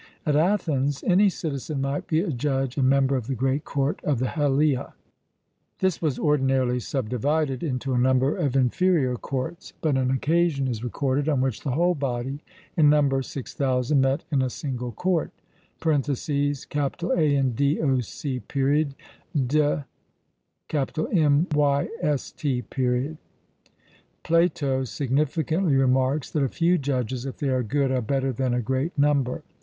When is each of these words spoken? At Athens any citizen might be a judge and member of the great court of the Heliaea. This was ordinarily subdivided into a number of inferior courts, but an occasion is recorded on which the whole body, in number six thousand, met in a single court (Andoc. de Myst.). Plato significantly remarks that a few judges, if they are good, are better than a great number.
At 0.25 0.35
Athens 0.35 1.03
any 1.05 1.29
citizen 1.29 1.79
might 1.79 2.07
be 2.07 2.21
a 2.21 2.31
judge 2.31 2.75
and 2.75 2.89
member 2.89 3.15
of 3.15 3.27
the 3.27 3.35
great 3.35 3.63
court 3.65 4.03
of 4.03 4.17
the 4.17 4.29
Heliaea. 4.29 4.93
This 5.77 6.01
was 6.01 6.17
ordinarily 6.17 6.79
subdivided 6.79 7.61
into 7.61 7.93
a 7.93 7.99
number 7.99 8.35
of 8.35 8.55
inferior 8.55 9.15
courts, 9.15 9.73
but 9.79 9.97
an 9.97 10.09
occasion 10.09 10.67
is 10.67 10.83
recorded 10.83 11.29
on 11.29 11.39
which 11.39 11.61
the 11.61 11.73
whole 11.73 11.93
body, 11.93 12.43
in 12.75 12.89
number 12.89 13.21
six 13.21 13.53
thousand, 13.53 14.01
met 14.01 14.23
in 14.31 14.41
a 14.41 14.49
single 14.49 14.91
court 14.91 15.29
(Andoc. 15.83 16.17
de 16.65 17.85
Myst.). 17.85 18.47
Plato 24.23 24.83
significantly 24.83 25.75
remarks 25.75 26.31
that 26.31 26.43
a 26.43 26.49
few 26.49 26.77
judges, 26.79 27.25
if 27.27 27.37
they 27.37 27.49
are 27.49 27.61
good, 27.63 27.91
are 27.91 28.01
better 28.01 28.33
than 28.33 28.53
a 28.55 28.61
great 28.61 28.97
number. 28.97 29.43